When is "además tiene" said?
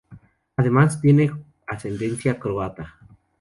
0.55-1.31